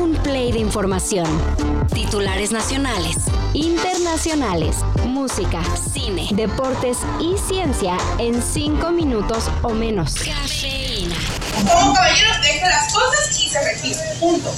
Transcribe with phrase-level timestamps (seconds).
[0.00, 1.26] un play de información.
[1.92, 3.16] Titulares nacionales,
[3.52, 5.60] internacionales, música,
[5.92, 10.14] cine, deportes y ciencia en cinco minutos o menos.
[10.14, 11.16] Cafeína.
[11.54, 14.00] Como caballero, deja las cosas y se retira.
[14.18, 14.50] Punto.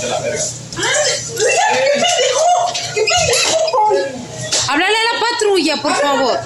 [0.00, 0.42] De la verga.
[0.76, 2.46] ¡Qué pendejo!
[2.94, 3.58] ¡Qué pendejo!
[4.68, 6.38] Háblale a la patrulla, por favor.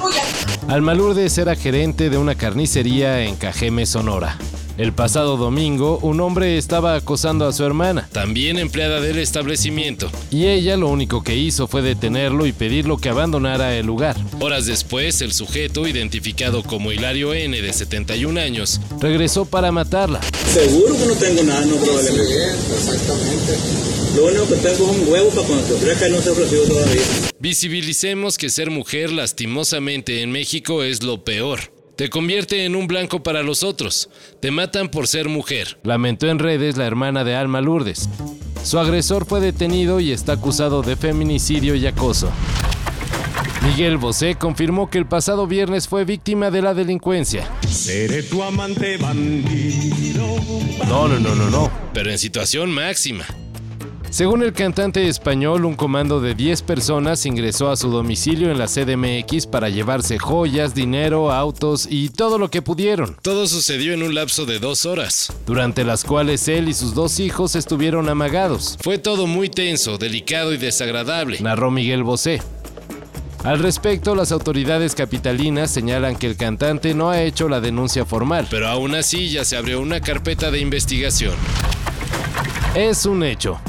[0.69, 4.37] Alma Lourdes era gerente de una carnicería en Cajeme, Sonora.
[4.79, 10.47] El pasado domingo, un hombre estaba acosando a su hermana, también empleada del establecimiento, y
[10.47, 14.17] ella lo único que hizo fue detenerlo y pedirlo que abandonara el lugar.
[14.41, 20.21] Horas después, el sujeto, identificado como Hilario N, de 71 años, regresó para matarla.
[20.53, 22.53] Seguro que no tengo nada, no probablemente.
[22.75, 23.59] exactamente.
[24.17, 26.63] Lo único que tengo es un huevo para cuando se ofrezca y no se ofreció
[26.65, 27.03] todavía.
[27.39, 31.70] Visibilicemos que ser mujer lastimosamente en México es lo peor.
[32.01, 34.09] Te convierte en un blanco para los otros.
[34.41, 35.79] Te matan por ser mujer.
[35.83, 38.09] Lamentó en redes la hermana de Alma Lourdes.
[38.65, 42.33] Su agresor fue detenido y está acusado de feminicidio y acoso.
[43.63, 47.47] Miguel Bosé confirmó que el pasado viernes fue víctima de la delincuencia.
[47.69, 50.25] Seré tu amante bandido.
[50.89, 51.71] No, no, no, no, no.
[51.93, 53.27] Pero en situación máxima.
[54.11, 58.67] Según el cantante español, un comando de 10 personas ingresó a su domicilio en la
[58.67, 63.17] CDMX para llevarse joyas, dinero, autos y todo lo que pudieron.
[63.23, 67.21] Todo sucedió en un lapso de dos horas, durante las cuales él y sus dos
[67.21, 68.77] hijos estuvieron amagados.
[68.81, 72.43] Fue todo muy tenso, delicado y desagradable, narró Miguel Bosé.
[73.45, 78.49] Al respecto, las autoridades capitalinas señalan que el cantante no ha hecho la denuncia formal,
[78.51, 81.35] pero aún así ya se abrió una carpeta de investigación.
[82.75, 83.61] Es un hecho.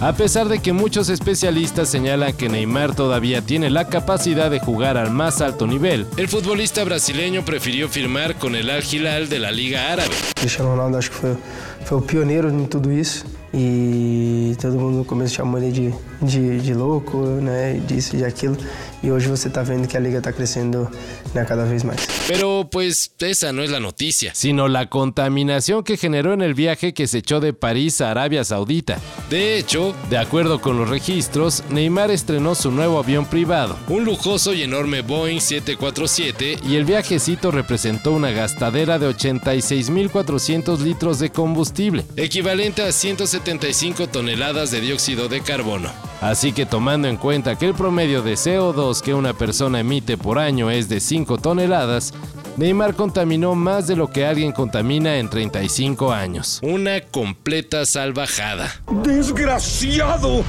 [0.00, 4.96] A pesar de que muchos especialistas señalan que Neymar todavía tiene la capacidad de jugar
[4.96, 9.50] al más alto nivel, el futbolista brasileño prefirió firmar con el Al Hilal de la
[9.50, 10.10] Liga Árabe.
[10.34, 11.36] Cristiano Ronaldo acho que foi,
[11.84, 15.94] foi o pioneiro em tudo isso e todo mundo no começo chamou ele de,
[16.24, 18.56] de, de louco, né, disso e de aquilo
[19.04, 20.90] e hoje você está vendo que a liga está crescendo
[21.34, 22.06] né, cada vez mais.
[22.26, 26.94] Pero pues esa no es la noticia, sino la contaminación que generó en el viaje
[26.94, 28.98] que se echó de París a Arabia Saudita.
[29.28, 34.54] De hecho, de acuerdo con los registros, Neymar estrenó su nuevo avión privado, un lujoso
[34.54, 42.06] y enorme Boeing 747, y el viajecito representó una gastadera de 86.400 litros de combustible,
[42.16, 46.13] equivalente a 175 toneladas de dióxido de carbono.
[46.20, 50.38] Así que tomando en cuenta que el promedio de CO2 que una persona emite por
[50.38, 52.14] año es de 5 toneladas,
[52.56, 56.60] Neymar contaminó más de lo que alguien contamina en 35 años.
[56.62, 58.72] Una completa salvajada.
[59.02, 60.44] ¡Desgraciado!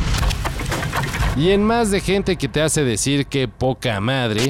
[1.35, 4.47] Y en más de gente que te hace decir que poca madre.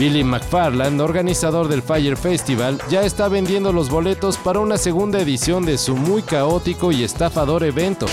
[0.00, 5.66] Billy McFarland, organizador del Fire Festival, ya está vendiendo los boletos para una segunda edición
[5.66, 8.06] de su muy caótico y estafador evento.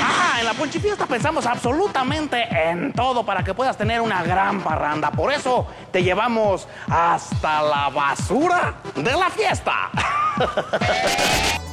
[0.00, 5.10] Ah, en la Ponchifiesta pensamos absolutamente en todo para que puedas tener una gran parranda.
[5.10, 9.90] Por eso te llevamos hasta la basura de la fiesta.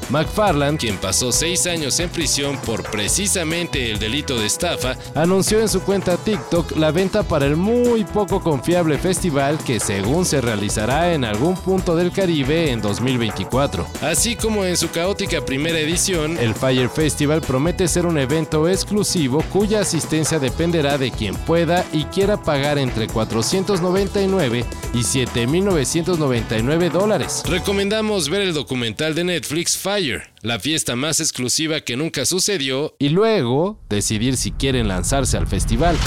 [0.10, 5.70] McFarland, quien pasó seis años en prisión por precisamente el delito de estafa, anunció en
[5.70, 11.14] su cuenta TikTok la venta para el muy poco confiable festival que según se realizará
[11.14, 13.86] en algún punto del Caribe en 2024.
[14.02, 19.44] Así como en su caótica primera edición, el Fire Festival promete ser un evento exclusivo
[19.54, 27.44] cuya asistencia dependerá de quien pueda y quiera pagar entre 499 y 7.999 dólares.
[27.48, 29.99] Recomendamos ver el documental de Netflix Fire
[30.42, 35.98] la fiesta más exclusiva que nunca sucedió, y luego decidir si quieren lanzarse al festival.